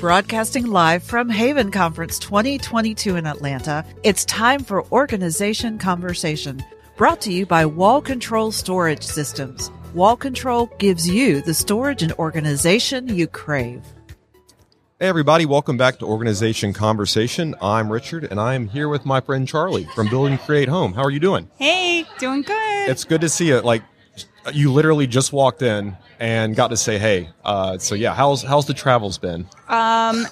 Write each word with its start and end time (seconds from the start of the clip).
Broadcasting 0.00 0.66
live 0.66 1.02
from 1.02 1.30
Haven 1.30 1.70
Conference 1.70 2.18
2022 2.18 3.16
in 3.16 3.26
Atlanta, 3.26 3.82
it's 4.02 4.26
time 4.26 4.62
for 4.62 4.84
Organization 4.92 5.78
Conversation, 5.78 6.62
brought 6.98 7.22
to 7.22 7.32
you 7.32 7.46
by 7.46 7.64
Wall 7.64 8.02
Control 8.02 8.52
Storage 8.52 9.02
Systems. 9.02 9.70
Wall 9.94 10.14
Control 10.14 10.66
gives 10.78 11.08
you 11.08 11.40
the 11.40 11.54
storage 11.54 12.02
and 12.02 12.12
organization 12.12 13.08
you 13.08 13.26
crave. 13.26 13.82
Hey, 15.00 15.08
everybody, 15.08 15.46
welcome 15.46 15.78
back 15.78 15.98
to 16.00 16.04
Organization 16.04 16.74
Conversation. 16.74 17.54
I'm 17.62 17.90
Richard, 17.90 18.24
and 18.24 18.38
I 18.38 18.54
am 18.54 18.68
here 18.68 18.90
with 18.90 19.06
my 19.06 19.22
friend 19.22 19.48
Charlee 19.48 19.90
from 19.94 20.10
Build 20.10 20.28
and 20.28 20.38
Create 20.38 20.68
Home. 20.68 20.92
How 20.92 21.04
are 21.04 21.10
you 21.10 21.20
doing? 21.20 21.48
Hey, 21.56 22.04
doing 22.18 22.42
good. 22.42 22.90
It's 22.90 23.04
good 23.04 23.22
to 23.22 23.30
see 23.30 23.48
you. 23.48 23.60
Like, 23.60 23.82
you 24.52 24.72
literally 24.72 25.06
just 25.06 25.32
walked 25.32 25.62
in 25.62 25.96
and 26.18 26.54
got 26.54 26.68
to 26.68 26.76
say 26.76 26.98
hey. 26.98 27.30
Uh, 27.44 27.78
so 27.78 27.94
yeah, 27.94 28.14
how's 28.14 28.42
how's 28.42 28.66
the 28.66 28.74
travels 28.74 29.18
been? 29.18 29.46
Um, 29.68 30.26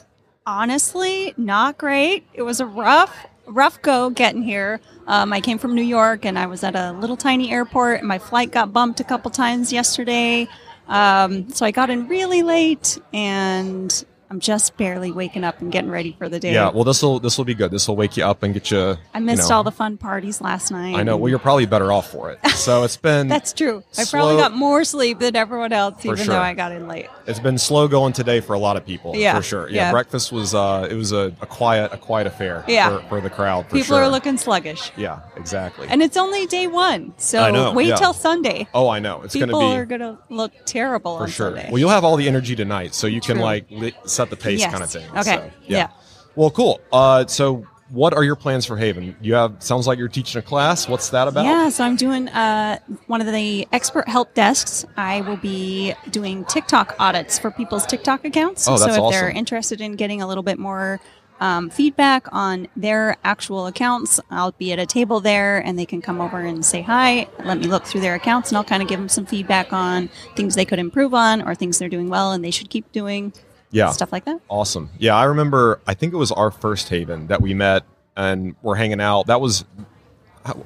honestly, 0.46 1.34
not 1.36 1.78
great. 1.78 2.26
It 2.34 2.42
was 2.42 2.60
a 2.60 2.66
rough 2.66 3.26
rough 3.46 3.80
go 3.82 4.10
getting 4.10 4.42
here. 4.42 4.80
Um, 5.06 5.32
I 5.32 5.40
came 5.40 5.58
from 5.58 5.74
New 5.74 5.82
York 5.82 6.24
and 6.24 6.38
I 6.38 6.46
was 6.46 6.64
at 6.64 6.74
a 6.74 6.92
little 6.92 7.16
tiny 7.16 7.52
airport. 7.52 8.00
And 8.00 8.08
my 8.08 8.18
flight 8.18 8.50
got 8.50 8.72
bumped 8.72 9.00
a 9.00 9.04
couple 9.04 9.30
times 9.30 9.72
yesterday. 9.72 10.48
Um, 10.88 11.50
so 11.50 11.64
I 11.64 11.70
got 11.70 11.90
in 11.90 12.08
really 12.08 12.42
late 12.42 12.98
and 13.12 14.04
I'm 14.30 14.40
just 14.40 14.76
barely 14.76 15.12
waking 15.12 15.44
up 15.44 15.60
and 15.60 15.70
getting 15.70 15.90
ready 15.90 16.16
for 16.18 16.28
the 16.28 16.40
day. 16.40 16.52
Yeah, 16.54 16.70
well, 16.70 16.84
this 16.84 17.02
will 17.02 17.20
this 17.20 17.36
will 17.38 17.44
be 17.44 17.54
good. 17.54 17.70
This 17.70 17.86
will 17.86 17.96
wake 17.96 18.16
you 18.16 18.24
up 18.24 18.42
and 18.42 18.54
get 18.54 18.70
you. 18.70 18.96
I 19.12 19.20
missed 19.20 19.44
you 19.44 19.48
know, 19.50 19.56
all 19.56 19.64
the 19.64 19.70
fun 19.70 19.96
parties 19.96 20.40
last 20.40 20.70
night. 20.70 20.96
I 20.96 21.02
know. 21.02 21.16
Well, 21.16 21.28
you're 21.30 21.38
probably 21.38 21.66
better 21.66 21.92
off 21.92 22.10
for 22.10 22.30
it. 22.30 22.38
So 22.50 22.82
it's 22.84 22.96
been. 22.96 23.28
That's 23.34 23.52
true. 23.52 23.84
I 23.98 24.04
probably 24.10 24.36
got 24.36 24.52
more 24.52 24.84
sleep 24.84 25.18
than 25.18 25.36
everyone 25.36 25.72
else, 25.72 26.02
For 26.02 26.08
even 26.08 26.24
sure. 26.24 26.34
though 26.34 26.40
I 26.40 26.54
got 26.54 26.72
in 26.72 26.88
late. 26.88 27.08
It's 27.26 27.38
been 27.38 27.58
slow 27.58 27.86
going 27.88 28.12
today 28.12 28.40
for 28.40 28.54
a 28.54 28.58
lot 28.58 28.76
of 28.76 28.86
people. 28.86 29.14
Yeah, 29.14 29.36
for 29.36 29.42
sure. 29.42 29.68
Yeah, 29.68 29.86
yeah. 29.86 29.90
breakfast 29.92 30.32
was 30.32 30.54
uh, 30.54 30.88
it 30.90 30.94
was 30.94 31.12
a, 31.12 31.34
a 31.40 31.46
quiet 31.46 31.92
a 31.92 31.98
quiet 31.98 32.26
affair. 32.26 32.64
Yeah. 32.66 32.98
for, 33.00 33.08
for 33.08 33.20
the 33.20 33.30
crowd. 33.30 33.66
For 33.66 33.72
People 33.76 33.96
sure. 33.96 34.02
are 34.02 34.08
looking 34.08 34.36
sluggish. 34.38 34.90
Yeah, 34.96 35.20
exactly. 35.36 35.86
And 35.88 36.02
it's 36.02 36.16
only 36.16 36.46
day 36.46 36.66
one. 36.66 37.12
So 37.18 37.42
I 37.42 37.50
know, 37.50 37.72
wait 37.72 37.88
yeah. 37.88 37.96
till 37.96 38.12
Sunday. 38.12 38.66
oh, 38.74 38.88
I 38.88 38.98
know. 38.98 39.22
It's 39.22 39.34
going 39.34 39.48
to 39.48 39.54
be 39.54 39.58
people 39.58 39.72
are 39.72 39.86
going 39.86 40.00
to 40.00 40.18
look 40.28 40.52
terrible 40.64 41.18
for 41.18 41.24
on 41.24 41.30
sure. 41.30 41.50
Sunday. 41.50 41.68
Well, 41.70 41.78
you'll 41.78 41.90
have 41.90 42.04
all 42.04 42.16
the 42.16 42.28
energy 42.28 42.56
tonight, 42.56 42.94
so 42.94 43.06
you 43.06 43.20
can 43.20 43.38
like 43.38 43.66
li- 43.70 43.94
set 44.14 44.30
the 44.30 44.36
pace 44.36 44.60
Yes. 44.60 44.70
kind 44.70 44.82
of 44.82 44.90
thing. 44.90 45.08
Okay. 45.10 45.22
So, 45.36 45.50
Yeah. 45.66 45.88
Well, 46.36 46.50
cool. 46.50 46.80
Uh, 46.92 47.26
so, 47.26 47.64
what 47.90 48.12
are 48.14 48.24
your 48.24 48.34
plans 48.34 48.66
for 48.66 48.76
Haven? 48.76 49.14
You 49.20 49.34
have 49.34 49.56
sounds 49.60 49.86
like 49.86 49.98
you're 49.98 50.08
teaching 50.08 50.38
a 50.38 50.42
class. 50.42 50.88
What's 50.88 51.10
that 51.10 51.28
about? 51.28 51.44
Yeah, 51.44 51.68
so 51.68 51.84
I'm 51.84 51.96
doing 51.96 52.28
uh, 52.28 52.78
one 53.06 53.20
of 53.20 53.26
the 53.32 53.68
expert 53.72 54.08
help 54.08 54.34
desks. 54.34 54.84
I 54.96 55.20
will 55.20 55.36
be 55.36 55.94
doing 56.10 56.44
TikTok 56.46 56.96
audits 56.98 57.38
for 57.38 57.50
people's 57.50 57.86
TikTok 57.86 58.24
accounts. 58.24 58.66
Oh, 58.66 58.78
that's 58.78 58.96
so 58.96 59.06
if 59.08 59.12
they're 59.12 59.30
interested 59.30 59.80
in 59.80 59.94
getting 59.96 60.22
a 60.22 60.26
little 60.26 60.42
bit 60.42 60.58
more 60.58 60.98
um, 61.40 61.68
feedback 61.70 62.26
on 62.32 62.68
their 62.74 63.16
actual 63.22 63.66
accounts, 63.66 64.18
I'll 64.30 64.52
be 64.52 64.72
at 64.72 64.78
a 64.78 64.86
table 64.86 65.20
there 65.20 65.58
and 65.58 65.78
they 65.78 65.86
can 65.86 66.00
come 66.00 66.20
over 66.20 66.40
and 66.40 66.64
say 66.64 66.80
hi. 66.82 67.28
Let 67.44 67.58
me 67.58 67.66
look 67.66 67.84
through 67.84 68.00
their 68.00 68.14
accounts 68.14 68.50
and 68.50 68.56
I'll 68.56 68.64
kind 68.64 68.82
of 68.82 68.88
give 68.88 68.98
them 68.98 69.08
some 69.08 69.26
feedback 69.26 69.72
on 69.72 70.08
things 70.36 70.54
they 70.54 70.64
could 70.64 70.78
improve 70.78 71.12
on 71.14 71.42
or 71.46 71.54
things 71.54 71.78
they're 71.78 71.88
doing 71.88 72.08
well 72.08 72.32
and 72.32 72.44
they 72.44 72.50
should 72.50 72.70
keep 72.70 72.90
doing. 72.92 73.32
Yeah. 73.74 73.90
Stuff 73.90 74.12
like 74.12 74.24
that. 74.24 74.40
Awesome. 74.48 74.88
Yeah, 74.98 75.16
I 75.16 75.24
remember. 75.24 75.80
I 75.86 75.94
think 75.94 76.12
it 76.12 76.16
was 76.16 76.30
our 76.32 76.50
first 76.50 76.88
Haven 76.88 77.26
that 77.26 77.42
we 77.42 77.54
met 77.54 77.84
and 78.16 78.54
we're 78.62 78.76
hanging 78.76 79.00
out. 79.00 79.26
That 79.26 79.40
was. 79.40 79.64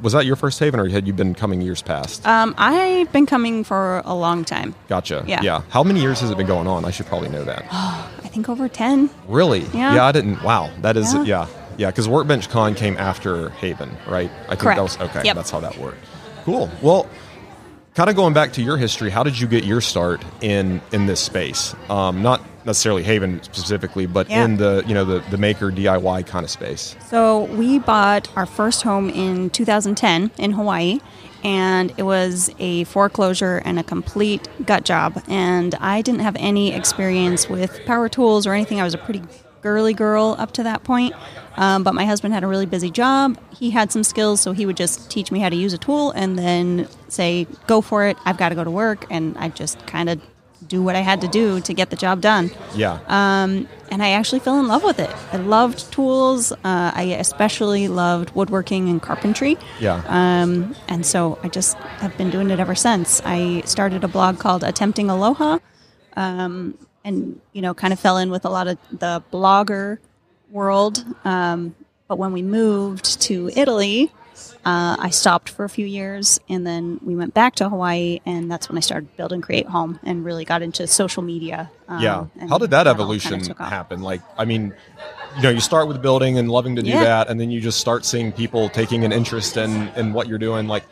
Was 0.02 0.12
that 0.12 0.26
your 0.26 0.34
first 0.34 0.58
Haven, 0.58 0.80
or 0.80 0.88
had 0.88 1.06
you 1.06 1.12
been 1.12 1.34
coming 1.36 1.60
years 1.60 1.82
past? 1.82 2.26
Um, 2.26 2.52
I've 2.58 3.12
been 3.12 3.26
coming 3.26 3.62
for 3.62 4.02
a 4.04 4.12
long 4.12 4.44
time. 4.44 4.74
gotcha. 4.88 5.22
yeah. 5.28 5.40
Yeah. 5.40 5.62
How 5.68 5.84
many 5.84 6.00
years 6.00 6.18
has 6.20 6.30
it 6.32 6.36
been 6.36 6.48
going 6.48 6.66
on? 6.66 6.84
I 6.84 6.90
should 6.90 7.06
probably 7.06 7.28
know 7.28 7.44
that. 7.44 7.64
I 7.70 8.28
think 8.28 8.48
over 8.48 8.68
10. 8.68 9.08
Really? 9.28 9.60
Yeah. 9.72 10.04
I 10.04 10.10
didn't. 10.10 10.42
Wow. 10.42 10.72
That 10.80 10.96
is. 10.96 11.14
Yeah. 11.14 11.22
Yeah. 11.22 11.46
Yeah. 11.76 11.90
Because 11.92 12.08
Workbench 12.08 12.48
Con 12.48 12.74
came 12.74 12.96
after 12.96 13.50
Haven, 13.50 13.96
right? 14.08 14.28
I 14.46 14.48
think 14.48 14.60
Correct. 14.62 14.76
that 14.78 14.82
was 14.82 14.98
okay. 14.98 15.22
Yep. 15.24 15.36
That's 15.36 15.50
how 15.50 15.60
that 15.60 15.78
worked. 15.78 16.04
Cool. 16.44 16.68
Well, 16.82 17.08
kind 17.94 18.10
of 18.10 18.16
going 18.16 18.34
back 18.34 18.54
to 18.54 18.62
your 18.62 18.78
history, 18.78 19.10
how 19.10 19.22
did 19.22 19.38
you 19.38 19.46
get 19.46 19.62
your 19.64 19.80
start 19.80 20.24
in 20.40 20.80
in 20.90 21.06
this 21.06 21.20
space? 21.20 21.76
Um, 21.88 22.20
not 22.20 22.42
necessarily 22.68 23.02
Haven 23.02 23.42
specifically, 23.42 24.06
but 24.06 24.28
Yeah. 24.30 24.44
in 24.44 24.58
the 24.58 24.84
you 24.86 24.94
know 24.94 25.04
the 25.04 25.22
the 25.30 25.38
maker 25.38 25.70
DIY 25.72 26.22
kind 26.26 26.44
of 26.44 26.50
space. 26.50 26.94
So 27.08 27.44
we 27.56 27.78
bought 27.80 28.28
our 28.36 28.46
first 28.46 28.82
home 28.82 29.08
in 29.10 29.50
2010 29.50 30.30
in 30.38 30.52
Hawaii, 30.52 31.00
and 31.42 31.92
it 31.96 32.04
was 32.04 32.50
a 32.60 32.84
foreclosure 32.84 33.60
and 33.64 33.78
a 33.78 33.82
complete 33.82 34.46
gut 34.66 34.84
job. 34.84 35.20
And 35.28 35.74
I 35.80 36.02
didn't 36.02 36.20
have 36.20 36.36
any 36.38 36.72
experience 36.72 37.48
with 37.48 37.80
power 37.86 38.08
tools 38.08 38.46
or 38.46 38.52
anything. 38.54 38.80
I 38.80 38.84
was 38.84 38.94
a 38.94 38.98
pretty 38.98 39.22
girly 39.62 39.92
girl 39.94 40.36
up 40.38 40.52
to 40.52 40.62
that 40.62 40.84
point. 40.84 41.12
Um, 41.56 41.82
but 41.82 41.92
my 41.92 42.04
husband 42.04 42.32
had 42.32 42.44
a 42.44 42.46
really 42.46 42.66
busy 42.66 42.90
job. 42.90 43.36
He 43.58 43.70
had 43.70 43.90
some 43.90 44.04
skills, 44.04 44.40
so 44.40 44.52
he 44.52 44.64
would 44.66 44.76
just 44.76 45.10
teach 45.10 45.32
me 45.32 45.40
how 45.40 45.48
to 45.48 45.56
use 45.56 45.72
a 45.72 45.78
tool 45.78 46.12
and 46.12 46.38
then 46.38 46.86
say, 47.08 47.48
"Go 47.66 47.80
for 47.80 48.06
it. 48.06 48.16
I've 48.24 48.36
got 48.36 48.50
to 48.50 48.54
go 48.54 48.62
to 48.62 48.70
work," 48.70 49.06
and 49.10 49.36
I 49.36 49.48
just 49.48 49.84
kind 49.86 50.08
of 50.08 50.20
do 50.68 50.82
what 50.82 50.94
I 50.96 51.00
had 51.00 51.20
to 51.22 51.28
do 51.28 51.60
to 51.60 51.72
get 51.74 51.90
the 51.90 51.96
job 51.96 52.20
done 52.20 52.50
Yeah. 52.74 52.98
and 53.90 54.02
I 54.02 54.10
actually 54.10 54.40
fell 54.40 54.60
in 54.60 54.68
love 54.68 54.84
with 54.84 54.98
it. 54.98 55.10
I 55.32 55.38
loved 55.38 55.90
tools. 55.92 56.52
Uh, 56.52 56.92
I 56.94 57.16
especially 57.18 57.88
loved 57.88 58.34
woodworking 58.34 58.88
and 58.90 59.00
carpentry. 59.00 59.56
yeah. 59.80 60.02
Um, 60.06 60.74
and 60.88 61.04
so 61.06 61.38
I 61.42 61.48
just 61.48 61.76
have 62.02 62.16
been 62.18 62.30
doing 62.30 62.50
it 62.50 62.60
ever 62.60 62.74
since. 62.74 63.22
I 63.24 63.62
started 63.64 64.04
a 64.04 64.08
blog 64.08 64.38
called 64.38 64.62
Attempting 64.62 65.08
Aloha, 65.10 65.58
um, 66.16 66.76
and 67.04 67.40
you 67.52 67.62
know, 67.62 67.72
kind 67.74 67.92
of 67.92 67.98
fell 67.98 68.18
in 68.18 68.30
with 68.30 68.44
a 68.44 68.50
lot 68.50 68.68
of 68.68 68.76
the 68.92 69.22
blogger 69.32 69.98
world. 70.50 71.04
Um, 71.24 71.74
but 72.08 72.18
when 72.18 72.32
we 72.32 72.42
moved 72.42 73.20
to 73.22 73.50
Italy, 73.56 74.12
uh, 74.64 74.96
I 74.98 75.10
stopped 75.10 75.48
for 75.48 75.64
a 75.64 75.68
few 75.68 75.86
years, 75.86 76.38
and 76.48 76.66
then 76.66 77.00
we 77.02 77.14
went 77.16 77.32
back 77.34 77.54
to 77.56 77.68
Hawaii, 77.68 78.20
and 78.26 78.50
that's 78.50 78.68
when 78.68 78.76
I 78.76 78.80
started 78.80 79.14
build 79.16 79.32
and 79.32 79.42
create 79.42 79.66
home, 79.66 79.98
and 80.04 80.24
really 80.24 80.44
got 80.44 80.62
into 80.62 80.86
social 80.86 81.22
media. 81.22 81.70
Um, 81.88 82.02
yeah. 82.02 82.26
How 82.48 82.58
did 82.58 82.70
that 82.70 82.84
kinda 82.86 82.90
evolution 82.90 83.40
happen? 83.56 84.02
Like, 84.02 84.20
I 84.36 84.44
mean, 84.44 84.74
you 85.36 85.42
know, 85.42 85.50
you 85.50 85.60
start 85.60 85.88
with 85.88 86.02
building 86.02 86.38
and 86.38 86.50
loving 86.50 86.76
to 86.76 86.82
do 86.82 86.90
Yeah. 86.90 87.04
that, 87.04 87.28
and 87.28 87.40
then 87.40 87.50
you 87.50 87.60
just 87.60 87.78
start 87.80 88.04
seeing 88.04 88.32
people 88.32 88.68
taking 88.68 89.04
an 89.04 89.12
interest 89.12 89.56
in 89.56 89.88
in 89.96 90.12
what 90.12 90.28
you're 90.28 90.38
doing. 90.38 90.68
Like, 90.68 90.84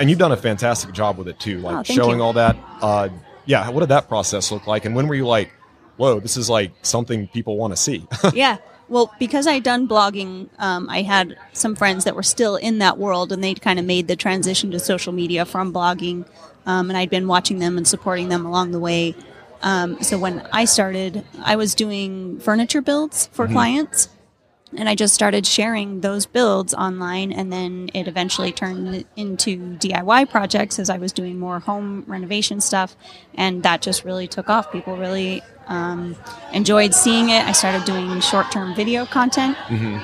and 0.00 0.08
you've 0.10 0.18
done 0.18 0.32
a 0.32 0.36
fantastic 0.36 0.92
job 0.92 1.16
with 1.18 1.28
it 1.28 1.38
too. 1.38 1.58
Like 1.60 1.76
Oh, 1.76 1.82
showing 1.82 2.18
you. 2.18 2.24
all 2.24 2.32
that. 2.34 2.56
Uh, 2.82 3.08
yeah. 3.46 3.68
What 3.70 3.80
did 3.80 3.90
that 3.90 4.08
process 4.08 4.50
look 4.50 4.66
like? 4.66 4.84
And 4.86 4.94
when 4.96 5.06
were 5.08 5.14
you 5.14 5.26
like, 5.26 5.50
whoa, 5.96 6.18
this 6.20 6.36
is 6.36 6.48
like 6.50 6.72
something 6.82 7.28
people 7.28 7.56
want 7.56 7.72
to 7.72 7.76
see? 7.76 8.06
yeah. 8.34 8.56
Well, 8.88 9.12
because 9.18 9.46
I'd 9.46 9.62
done 9.62 9.88
blogging, 9.88 10.48
um, 10.58 10.88
I 10.90 11.02
had 11.02 11.36
some 11.52 11.74
friends 11.74 12.04
that 12.04 12.14
were 12.14 12.22
still 12.22 12.56
in 12.56 12.78
that 12.78 12.98
world, 12.98 13.32
and 13.32 13.42
they'd 13.42 13.62
kind 13.62 13.78
of 13.78 13.84
made 13.84 14.08
the 14.08 14.16
transition 14.16 14.70
to 14.72 14.78
social 14.78 15.12
media 15.12 15.44
from 15.44 15.72
blogging, 15.72 16.26
um, 16.66 16.90
and 16.90 16.96
I'd 16.96 17.10
been 17.10 17.26
watching 17.26 17.58
them 17.60 17.78
and 17.78 17.88
supporting 17.88 18.28
them 18.28 18.44
along 18.44 18.72
the 18.72 18.78
way. 18.78 19.14
Um, 19.62 20.02
so 20.02 20.18
when 20.18 20.46
I 20.52 20.66
started, 20.66 21.24
I 21.42 21.56
was 21.56 21.74
doing 21.74 22.38
furniture 22.40 22.82
builds 22.82 23.28
for 23.32 23.48
clients, 23.48 24.08
and 24.76 24.88
I 24.88 24.94
just 24.94 25.14
started 25.14 25.46
sharing 25.46 26.00
those 26.00 26.26
builds 26.26 26.74
online, 26.74 27.32
and 27.32 27.52
then 27.52 27.90
it 27.94 28.08
eventually 28.08 28.52
turned 28.52 29.04
into 29.16 29.76
DIY 29.78 30.30
projects 30.30 30.78
as 30.78 30.90
I 30.90 30.98
was 30.98 31.12
doing 31.12 31.38
more 31.38 31.60
home 31.60 32.04
renovation 32.06 32.60
stuff, 32.60 32.96
and 33.34 33.62
that 33.62 33.82
just 33.82 34.04
really 34.04 34.26
took 34.26 34.48
off. 34.50 34.70
People 34.72 34.96
really 34.96 35.42
um, 35.68 36.16
enjoyed 36.52 36.94
seeing 36.94 37.30
it. 37.30 37.44
I 37.44 37.52
started 37.52 37.84
doing 37.84 38.20
short-term 38.20 38.74
video 38.74 39.06
content, 39.06 39.56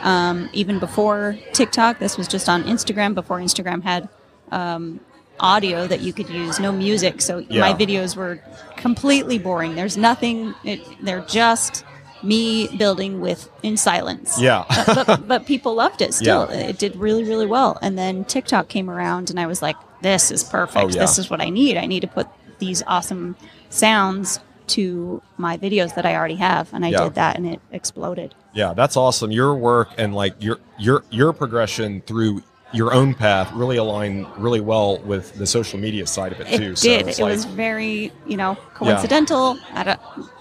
um, 0.04 0.48
even 0.52 0.78
before 0.78 1.36
TikTok. 1.52 1.98
This 1.98 2.16
was 2.16 2.28
just 2.28 2.48
on 2.48 2.64
Instagram 2.64 3.14
before 3.14 3.38
Instagram 3.40 3.82
had 3.82 4.08
um, 4.50 5.00
audio 5.38 5.86
that 5.86 6.00
you 6.00 6.12
could 6.12 6.28
use, 6.28 6.58
no 6.60 6.70
music. 6.72 7.20
So 7.22 7.38
Yeah. 7.48 7.60
my 7.60 7.72
videos 7.74 8.16
were 8.16 8.42
completely 8.76 9.38
boring. 9.38 9.74
There's 9.74 9.96
nothing. 9.96 10.54
It, 10.64 10.80
they're 11.02 11.24
just 11.28 11.84
me 12.22 12.68
building 12.76 13.20
with 13.20 13.48
in 13.62 13.76
silence 13.76 14.40
yeah. 14.40 14.64
but, 14.86 15.26
but 15.26 15.46
people 15.46 15.74
loved 15.74 16.02
it 16.02 16.12
still. 16.14 16.48
Yeah. 16.50 16.58
It 16.68 16.78
did 16.78 16.96
really, 16.96 17.24
really 17.24 17.46
well. 17.46 17.78
And 17.82 17.98
then 17.98 18.24
TikTok 18.24 18.68
came 18.68 18.90
around, 18.90 19.30
and 19.30 19.38
I 19.40 19.46
was 19.46 19.62
like, 19.62 19.76
this 20.02 20.30
is 20.30 20.44
perfect. 20.44 20.84
Oh, 20.84 20.88
yeah. 20.88 21.00
This 21.00 21.18
is 21.18 21.30
what 21.30 21.40
I 21.40 21.48
need. 21.50 21.76
I 21.76 21.86
need 21.86 22.00
to 22.00 22.06
put 22.08 22.26
these 22.58 22.82
awesome 22.86 23.36
sounds 23.70 24.40
to 24.68 25.20
my 25.36 25.56
videos 25.56 25.94
that 25.94 26.06
I 26.06 26.14
already 26.14 26.36
have. 26.36 26.72
And 26.72 26.84
I 26.84 26.88
Yeah. 26.88 27.04
did 27.04 27.14
that, 27.14 27.36
and 27.36 27.46
it 27.46 27.60
exploded. 27.72 28.34
Yeah, 28.52 28.74
that's 28.74 28.96
awesome. 28.96 29.30
Your 29.30 29.54
work 29.54 29.88
and 29.98 30.14
like 30.14 30.34
your 30.40 30.58
your 30.78 31.04
your 31.10 31.32
progression 31.32 32.02
through 32.02 32.42
your 32.72 32.92
own 32.94 33.14
path 33.14 33.52
really 33.52 33.76
aligned 33.78 34.26
really 34.36 34.60
well 34.60 34.98
with 34.98 35.34
the 35.34 35.46
social 35.46 35.76
media 35.78 36.06
side 36.06 36.30
of 36.32 36.40
it 36.40 36.46
It 36.48 36.56
too. 36.58 36.74
did. 36.74 37.08
it's 37.08 37.18
it 37.18 37.22
like- 37.22 37.32
was 37.32 37.44
very, 37.44 38.12
you 38.28 38.36
know, 38.36 38.56
coincidental. 38.74 39.58
I 39.74 39.82
don't, 39.82 39.99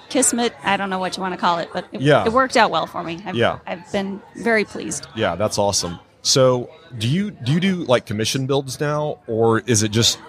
kismet. 0.10 0.54
I 0.64 0.78
don't 0.78 0.90
know 0.90 1.00
what 1.00 1.16
you 1.18 1.22
want 1.22 1.34
to 1.34 1.40
call 1.40 1.58
it, 1.60 1.70
but 1.74 1.86
it, 1.92 2.02
Yeah. 2.02 2.26
it 2.26 2.32
worked 2.34 2.58
out 2.58 2.72
well 2.72 2.88
for 2.88 3.04
me. 3.04 3.22
I've, 3.26 3.36
Yeah. 3.36 3.60
I've 3.68 3.90
been 3.92 4.22
very 4.36 4.66
pleased. 4.66 5.08
yeah, 5.16 5.36
that's 5.36 5.58
awesome. 5.58 6.00
So, 6.22 6.70
do 6.98 7.08
you 7.08 7.32
do 7.32 7.52
you 7.54 7.60
do 7.60 7.76
like 7.86 8.06
commission 8.06 8.46
builds 8.46 8.80
now, 8.80 9.20
or 9.28 9.60
is 9.68 9.84
it 9.84 9.90
just 9.92 10.20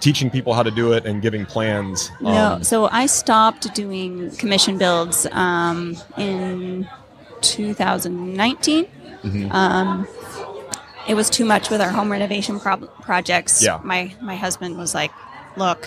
teaching 0.00 0.30
people 0.30 0.54
how 0.54 0.62
to 0.62 0.70
do 0.70 0.92
it 0.94 1.04
and 1.04 1.20
giving 1.20 1.44
plans. 1.44 2.10
No, 2.20 2.30
Um, 2.54 2.64
so 2.64 2.88
I 2.90 3.04
stopped 3.04 3.74
doing 3.74 4.30
commission 4.36 4.78
builds 4.78 5.26
um, 5.30 5.94
in 6.16 6.88
2019. 7.42 8.86
Mm-hmm. 9.22 9.52
Um, 9.52 10.06
it 11.06 11.14
was 11.14 11.28
too 11.28 11.44
much 11.44 11.70
with 11.70 11.80
our 11.80 11.90
home 11.90 12.10
renovation 12.10 12.58
prob- 12.60 12.88
projects. 13.02 13.62
Yeah. 13.62 13.78
My 13.82 14.14
my 14.22 14.36
husband 14.36 14.76
was 14.78 14.94
like, 14.94 15.12
"Look, 15.56 15.86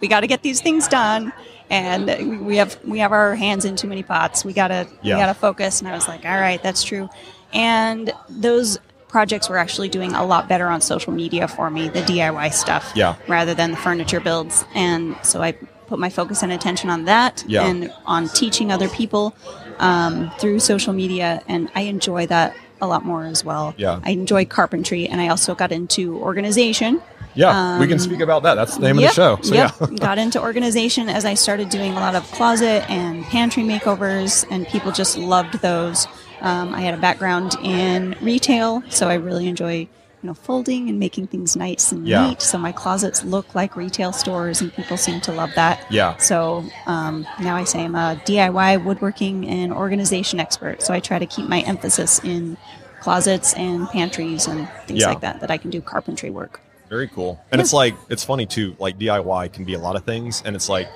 we 0.00 0.08
got 0.08 0.20
to 0.20 0.26
get 0.26 0.42
these 0.42 0.60
things 0.60 0.88
done, 0.88 1.32
and 1.70 2.44
we 2.46 2.56
have 2.56 2.78
we 2.84 2.98
have 3.00 3.12
our 3.12 3.34
hands 3.34 3.64
in 3.64 3.76
too 3.76 3.88
many 3.88 4.02
pots. 4.02 4.44
We 4.44 4.52
gotta 4.52 4.86
Yeah. 5.02 5.16
we 5.16 5.20
gotta 5.22 5.34
focus." 5.34 5.80
And 5.80 5.88
I 5.88 5.92
was 5.94 6.06
like, 6.08 6.24
"All 6.24 6.38
right, 6.40 6.62
that's 6.62 6.82
true." 6.82 7.08
And 7.52 8.12
those 8.28 8.78
projects 9.08 9.48
were 9.48 9.56
actually 9.56 9.88
doing 9.88 10.12
a 10.14 10.24
lot 10.24 10.48
better 10.48 10.66
on 10.68 10.80
social 10.80 11.12
media 11.12 11.48
for 11.48 11.70
me, 11.70 11.88
the 11.88 12.02
DIY 12.02 12.50
stuff, 12.50 12.92
Yeah. 12.94 13.14
rather 13.28 13.54
than 13.54 13.70
the 13.70 13.76
furniture 13.76 14.20
builds. 14.20 14.64
And 14.74 15.16
so 15.22 15.42
I 15.42 15.52
put 15.86 15.98
my 15.98 16.08
focus 16.10 16.42
and 16.42 16.52
attention 16.52 16.90
on 16.90 17.04
that 17.04 17.44
Yeah. 17.46 17.64
and 17.64 17.92
on 18.04 18.28
teaching 18.28 18.72
other 18.72 18.88
people 18.88 19.34
um, 19.78 20.30
through 20.38 20.58
social 20.58 20.92
media, 20.92 21.40
and 21.48 21.68
I 21.74 21.82
enjoy 21.82 22.26
that 22.26 22.54
a 22.80 22.86
lot 22.86 23.04
more 23.04 23.24
as 23.24 23.44
well. 23.44 23.74
Yeah. 23.76 24.00
I 24.04 24.10
enjoy 24.10 24.44
carpentry, 24.46 25.06
and 25.06 25.20
I 25.20 25.28
also 25.28 25.54
got 25.54 25.70
into 25.70 26.16
organization. 26.18 27.00
Yeah, 27.36 27.78
we 27.78 27.86
can 27.86 27.98
speak 27.98 28.20
about 28.20 28.42
that. 28.44 28.54
That's 28.54 28.76
the 28.76 28.82
name 28.82 28.96
um, 28.96 29.00
Yep, 29.00 29.10
of 29.10 29.16
the 29.16 29.22
show. 29.22 29.38
So 29.42 29.54
yep. 29.54 29.72
yeah. 29.80 29.86
got 29.98 30.18
into 30.18 30.40
organization 30.40 31.08
as 31.08 31.24
I 31.24 31.34
started 31.34 31.68
doing 31.68 31.92
a 31.92 32.00
lot 32.00 32.14
of 32.14 32.24
closet 32.32 32.88
and 32.90 33.24
pantry 33.24 33.62
makeovers, 33.62 34.44
and 34.50 34.66
people 34.68 34.92
just 34.92 35.16
loved 35.16 35.60
those. 35.60 36.06
Um, 36.40 36.74
I 36.74 36.80
had 36.80 36.94
a 36.94 36.98
background 36.98 37.54
in 37.62 38.16
retail, 38.20 38.82
so 38.90 39.08
I 39.08 39.14
really 39.14 39.46
enjoy 39.48 39.88
you 40.22 40.28
know 40.28 40.34
folding 40.34 40.88
and 40.88 40.98
making 40.98 41.26
things 41.28 41.56
nice 41.56 41.92
and 41.92 42.06
Yeah. 42.08 42.28
neat. 42.28 42.42
So 42.42 42.56
my 42.58 42.72
closets 42.72 43.22
look 43.24 43.54
like 43.54 43.76
retail 43.76 44.12
stores, 44.12 44.60
and 44.60 44.72
people 44.72 44.96
seem 44.96 45.20
to 45.22 45.32
love 45.32 45.50
that. 45.56 45.80
Yeah. 45.90 46.16
So 46.16 46.64
um, 46.86 47.26
now 47.40 47.54
I 47.56 47.64
say 47.64 47.84
I'm 47.84 47.94
a 47.94 48.20
DIY 48.24 48.82
woodworking 48.84 49.46
and 49.46 49.72
organization 49.72 50.40
expert. 50.40 50.82
So 50.82 50.92
I 50.94 51.00
try 51.00 51.18
to 51.18 51.26
keep 51.26 51.48
my 51.48 51.60
emphasis 51.60 52.18
in 52.24 52.56
closets 53.00 53.52
and 53.54 53.88
pantries 53.90 54.46
and 54.46 54.68
things 54.86 55.00
Yeah. 55.00 55.08
like 55.08 55.20
that. 55.20 55.40
That 55.40 55.50
I 55.50 55.58
can 55.58 55.70
do 55.70 55.80
carpentry 55.80 56.30
work. 56.30 56.60
Very 56.88 57.08
cool. 57.08 57.40
And 57.50 57.60
it's 57.60 57.72
like 57.72 57.94
it's 58.08 58.24
funny 58.24 58.46
too. 58.46 58.76
Like 58.78 58.98
DIY 58.98 59.52
can 59.52 59.64
be 59.64 59.74
a 59.74 59.78
lot 59.78 59.96
of 59.96 60.04
things, 60.04 60.42
and 60.44 60.54
it's 60.54 60.68
like 60.68 60.88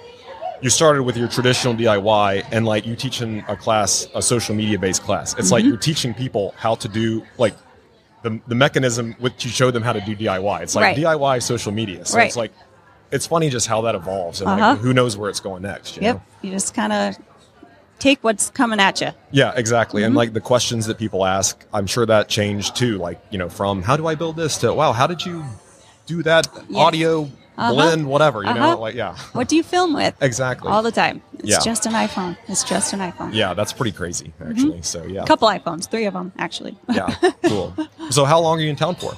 you 0.62 0.70
started 0.70 1.02
with 1.04 1.16
your 1.16 1.26
traditional 1.28 1.74
DIY, 1.74 2.46
and 2.52 2.66
like 2.66 2.86
you 2.86 2.94
teaching 2.94 3.42
a 3.48 3.56
class, 3.56 4.06
a 4.14 4.22
social 4.22 4.54
media 4.54 4.78
based 4.78 5.02
class. 5.02 5.32
It's 5.34 5.46
Mm-hmm. 5.46 5.52
like 5.52 5.64
you're 5.64 5.76
teaching 5.76 6.14
people 6.14 6.54
how 6.56 6.74
to 6.76 6.88
do 6.88 7.24
like 7.38 7.54
the 8.22 8.40
the 8.46 8.54
mechanism 8.54 9.14
which 9.18 9.44
you 9.44 9.50
show 9.50 9.70
them 9.70 9.82
how 9.82 9.92
to 9.92 10.00
do 10.02 10.14
DIY. 10.14 10.62
It's 10.62 10.74
like 10.74 10.82
Right. 10.84 10.96
DIY 10.96 11.42
social 11.42 11.72
media. 11.72 12.04
So 12.04 12.18
Right. 12.18 12.26
it's 12.26 12.36
like 12.36 12.52
it's 13.10 13.26
funny 13.26 13.50
just 13.50 13.66
how 13.66 13.80
that 13.82 13.94
evolves, 13.96 14.40
and 14.40 14.48
Uh-huh. 14.50 14.70
like, 14.72 14.78
who 14.78 14.92
knows 14.94 15.16
where 15.16 15.28
it's 15.30 15.40
going 15.40 15.62
next. 15.62 15.96
You 15.96 16.02
Yep. 16.02 16.14
know? 16.16 16.22
You 16.42 16.50
just 16.52 16.74
kind 16.74 16.92
of 16.92 17.16
take 17.98 18.22
what's 18.22 18.50
coming 18.50 18.78
at 18.80 19.00
you. 19.00 19.08
Yeah, 19.32 19.52
exactly. 19.56 20.02
Mm-hmm. 20.02 20.06
And 20.06 20.14
like 20.14 20.32
the 20.32 20.40
questions 20.40 20.86
that 20.86 20.96
people 20.98 21.26
ask, 21.26 21.64
I'm 21.74 21.86
sure 21.88 22.06
that 22.06 22.28
changed 22.28 22.76
too. 22.76 22.98
Like, 22.98 23.20
you 23.30 23.38
know, 23.38 23.48
from 23.48 23.82
how 23.82 23.96
do 23.96 24.06
I 24.06 24.14
build 24.14 24.36
this 24.36 24.56
to 24.58 24.72
wow, 24.72 24.92
how 24.92 25.06
did 25.08 25.26
you 25.26 25.42
do 26.10 26.22
that 26.24 26.46
audio 26.74 27.28
Uh-huh. 27.58 27.74
blend, 27.74 28.06
whatever, 28.06 28.38
you 28.42 28.54
know? 28.54 28.72
Uh-huh. 28.72 28.78
Like, 28.78 28.94
yeah. 28.94 29.14
What 29.32 29.48
do 29.48 29.54
you 29.56 29.62
film 29.62 29.92
with? 29.94 30.14
Exactly. 30.30 30.70
All 30.70 30.82
the 30.82 30.90
time. 31.02 31.20
It's 31.38 31.48
Yeah. 31.50 31.58
just 31.70 31.84
an 31.86 31.92
iPhone. 31.92 32.36
It's 32.48 32.64
just 32.64 32.92
an 32.94 33.00
iPhone. 33.00 33.34
Yeah, 33.34 33.52
that's 33.54 33.72
pretty 33.72 33.92
crazy, 33.92 34.32
actually. 34.48 34.80
So, 34.82 35.04
yeah. 35.04 35.22
A 35.22 35.26
couple 35.26 35.46
iPhones, 35.48 35.88
three 35.90 36.06
of 36.06 36.14
them 36.14 36.32
actually. 36.38 36.74
Yeah, 36.98 37.08
cool. 37.44 37.74
So, 38.10 38.24
how 38.24 38.40
long 38.40 38.58
are 38.58 38.62
you 38.62 38.70
in 38.70 38.76
town 38.76 38.94
for? 38.96 39.12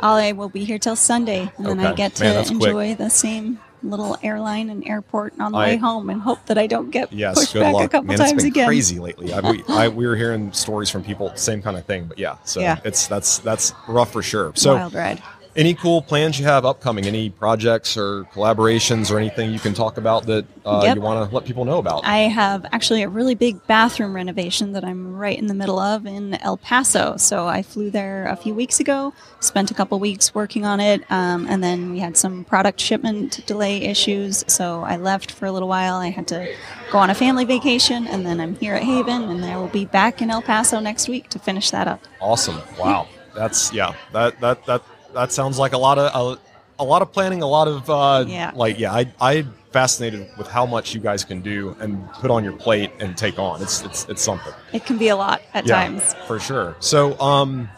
I 0.00 0.32
will 0.32 0.48
be 0.48 0.64
here 0.64 0.78
till 0.78 0.96
Sunday, 0.96 1.50
and 1.56 1.66
then 1.66 1.78
I 1.80 1.92
get 1.94 2.14
to 2.16 2.24
Man, 2.24 2.34
that's 2.34 2.50
quick. 2.50 2.62
enjoy 2.62 2.94
the 2.94 3.10
same 3.10 3.58
little 3.82 4.16
airline 4.24 4.70
and 4.70 4.86
airport 4.86 5.34
on 5.40 5.52
the 5.52 5.58
I- 5.58 5.66
way 5.68 5.76
home, 5.76 6.10
and 6.10 6.20
hope 6.20 6.40
that 6.46 6.58
I 6.58 6.66
don't 6.66 6.90
get 6.90 7.12
Yes, 7.12 7.34
pushed 7.38 7.54
back 7.54 7.74
luck. 7.74 7.84
a 7.84 7.88
couple 7.88 8.08
Man, 8.08 8.18
times 8.18 8.32
it's 8.32 8.42
been 8.42 8.52
again. 8.52 8.66
crazy 8.66 8.98
lately. 8.98 9.32
I, 9.32 9.38
we, 9.50 9.62
I, 9.68 9.86
we 9.88 10.04
were 10.10 10.16
hearing 10.16 10.52
stories 10.52 10.90
from 10.90 11.02
people, 11.04 11.30
same 11.36 11.62
kind 11.62 11.76
of 11.76 11.84
thing. 11.84 12.06
But 12.06 12.18
yeah, 12.18 12.36
so 12.44 12.58
Yeah. 12.60 12.78
it's 12.84 13.06
that's 13.08 13.38
that's 13.38 13.72
rough 13.88 14.10
for 14.12 14.22
sure. 14.22 14.52
So, 14.56 14.74
Wild 14.74 14.94
ride. 14.94 15.22
Any 15.58 15.74
cool 15.74 16.00
plans 16.00 16.38
you 16.38 16.44
have 16.46 16.64
upcoming? 16.64 17.04
Any 17.04 17.30
projects 17.30 17.96
or 17.96 18.24
collaborations 18.32 19.10
or 19.10 19.18
anything 19.18 19.50
you 19.50 19.58
can 19.58 19.74
talk 19.74 19.98
about 19.98 20.24
that 20.26 20.46
uh, 20.64 20.82
Yep. 20.84 20.96
you 20.96 21.02
want 21.02 21.28
to 21.28 21.34
let 21.34 21.44
people 21.44 21.64
know 21.64 21.78
about? 21.78 22.04
I 22.04 22.18
have 22.28 22.64
actually 22.70 23.02
a 23.02 23.08
really 23.08 23.34
big 23.34 23.66
bathroom 23.66 24.14
renovation 24.14 24.72
that 24.72 24.84
I'm 24.84 25.16
right 25.16 25.36
in 25.36 25.48
the 25.48 25.54
middle 25.54 25.80
of 25.80 26.06
in 26.06 26.34
El 26.34 26.58
Paso. 26.58 27.16
So 27.16 27.48
I 27.48 27.62
flew 27.62 27.90
there 27.90 28.26
a 28.28 28.36
few 28.36 28.54
weeks 28.54 28.78
ago, 28.78 29.12
spent 29.40 29.72
a 29.72 29.74
couple 29.74 29.98
weeks 29.98 30.32
working 30.32 30.64
on 30.64 30.78
it, 30.78 31.02
um, 31.10 31.48
and 31.48 31.62
then 31.62 31.90
we 31.90 31.98
had 31.98 32.16
some 32.16 32.44
product 32.44 32.80
shipment 32.80 33.44
delay 33.46 33.82
issues. 33.82 34.44
So 34.46 34.84
I 34.84 34.96
left 34.96 35.32
for 35.32 35.46
a 35.46 35.52
little 35.52 35.68
while. 35.68 35.96
I 35.96 36.10
had 36.10 36.28
to 36.28 36.54
go 36.92 36.98
on 36.98 37.10
a 37.10 37.14
family 37.16 37.44
vacation, 37.44 38.06
and 38.06 38.24
then 38.24 38.40
I'm 38.40 38.54
here 38.54 38.74
at 38.74 38.84
Haven, 38.84 39.24
and 39.24 39.44
I 39.44 39.56
will 39.56 39.66
be 39.66 39.86
back 39.86 40.22
in 40.22 40.30
El 40.30 40.40
Paso 40.42 40.78
next 40.78 41.08
week 41.08 41.28
to 41.30 41.40
finish 41.40 41.70
that 41.70 41.88
up. 41.88 42.00
Awesome! 42.20 42.62
Wow, 42.78 43.08
that's 43.34 43.72
yeah. 43.72 43.94
That 44.12 44.40
that 44.40 44.64
that 44.66 44.82
that 45.14 45.32
sounds 45.32 45.58
like 45.58 45.72
a 45.72 45.78
lot 45.78 45.98
of 45.98 46.38
a, 46.38 46.82
a 46.82 46.84
lot 46.84 47.02
of 47.02 47.12
planning, 47.12 47.42
a 47.42 47.46
lot 47.46 47.68
of 47.68 47.88
uh, 47.90 48.24
Yeah. 48.26 48.52
Like 48.54 48.78
yeah, 48.78 48.92
I 48.92 49.12
I 49.20 49.46
fascinated 49.72 50.28
with 50.38 50.48
how 50.48 50.64
much 50.64 50.94
you 50.94 51.00
guys 51.00 51.24
can 51.24 51.40
do 51.42 51.76
and 51.80 52.10
put 52.14 52.30
on 52.30 52.42
your 52.42 52.54
plate 52.54 52.90
and 53.00 53.16
take 53.16 53.38
on. 53.38 53.62
It's 53.62 53.82
it's 53.82 54.06
it's 54.08 54.22
something. 54.22 54.52
It 54.72 54.84
can 54.86 54.98
be 54.98 55.08
a 55.08 55.16
lot 55.16 55.42
at 55.54 55.66
times. 55.66 56.14
for 56.26 56.38
sure. 56.40 56.76
So 56.80 57.18
um. 57.20 57.68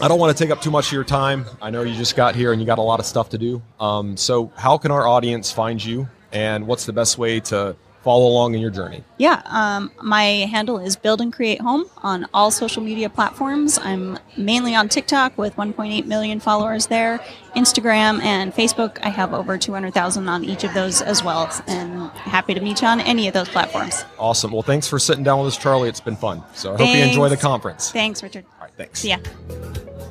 I 0.00 0.08
don't 0.08 0.18
want 0.18 0.36
to 0.36 0.42
take 0.42 0.50
up 0.50 0.60
too 0.60 0.70
much 0.72 0.86
of 0.86 0.92
your 0.94 1.04
time. 1.04 1.44
I 1.60 1.70
know 1.70 1.82
you 1.82 1.94
just 1.94 2.16
got 2.16 2.34
here 2.34 2.50
and 2.50 2.60
you 2.60 2.66
got 2.66 2.78
a 2.78 2.82
lot 2.82 2.98
of 2.98 3.06
stuff 3.06 3.28
to 3.28 3.38
do. 3.38 3.62
Um, 3.78 4.16
so, 4.16 4.50
how 4.56 4.76
can 4.76 4.90
our 4.90 5.06
audience 5.06 5.52
find 5.52 5.84
you, 5.84 6.08
and 6.32 6.66
what's 6.66 6.86
the 6.86 6.92
best 6.92 7.18
way 7.18 7.38
to 7.40 7.76
follow 8.02 8.26
along 8.26 8.54
in 8.54 8.60
your 8.60 8.70
journey? 8.70 9.02
Yeah, 9.18 9.42
um, 9.46 9.90
my 10.02 10.22
handle 10.22 10.78
is 10.78 10.96
Build 10.96 11.20
and 11.20 11.32
Create 11.32 11.60
Home 11.60 11.86
on 11.98 12.26
all 12.34 12.50
social 12.50 12.82
media 12.82 13.08
platforms. 13.08 13.78
I'm 13.78 14.18
mainly 14.36 14.74
on 14.74 14.88
TikTok 14.88 15.38
with 15.38 15.54
1.8 15.56 16.06
million 16.06 16.40
followers 16.40 16.86
there, 16.86 17.18
Instagram 17.56 18.22
and 18.22 18.52
Facebook. 18.52 18.98
I 19.02 19.08
have 19.08 19.32
over 19.32 19.56
200,000 19.56 20.28
on 20.28 20.44
each 20.44 20.64
of 20.64 20.74
those 20.74 21.00
as 21.02 21.22
well, 21.22 21.50
and 21.66 22.10
happy 22.10 22.54
to 22.54 22.60
meet 22.60 22.82
you 22.82 22.88
on 22.88 23.00
any 23.00 23.28
of 23.28 23.34
those 23.34 23.48
platforms. 23.48 24.04
Awesome. 24.18 24.52
Well, 24.52 24.62
thanks 24.62 24.88
for 24.88 24.98
sitting 24.98 25.24
down 25.24 25.38
with 25.38 25.48
us, 25.48 25.58
Charlee. 25.58 25.88
It's 25.88 26.00
been 26.00 26.16
fun. 26.16 26.42
So, 26.54 26.74
I 26.74 26.78
hope 26.78 26.96
you 26.96 27.02
enjoy 27.02 27.28
the 27.28 27.36
conference. 27.36 27.90
Thanks, 27.92 28.22
Richard. 28.22 28.44
All 28.58 28.66
right, 28.66 28.72
thanks. 28.76 29.04
Yeah. 29.04 29.18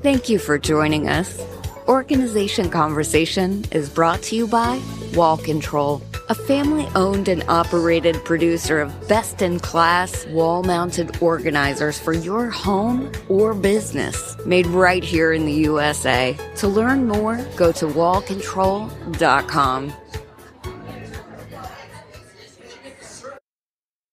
Thank 0.02 0.30
you 0.30 0.40
for 0.40 0.58
joining 0.58 1.08
us. 1.08 1.40
Organization 1.88 2.70
Conversation 2.70 3.66
is 3.72 3.90
brought 3.90 4.22
to 4.24 4.36
you 4.36 4.48
by 4.48 4.82
Wall 5.14 5.38
Control, 5.38 6.02
a 6.32 6.34
family 6.34 6.88
owned 6.96 7.28
and 7.28 7.44
operated 7.50 8.16
producer 8.24 8.80
of 8.80 9.08
best 9.10 9.42
in 9.42 9.60
class 9.60 10.26
wall 10.28 10.64
mounted 10.64 11.22
organizers 11.22 12.00
for 12.00 12.14
your 12.14 12.50
home 12.50 13.12
or 13.28 13.54
business, 13.54 14.38
made 14.46 14.66
right 14.68 15.04
here 15.04 15.34
in 15.34 15.46
the 15.46 15.52
USA. 15.52 16.38
To 16.56 16.70
learn 16.70 17.06
more, 17.06 17.36
go 17.58 17.74
to 17.74 17.86
wallcontrol.com. 17.86 19.94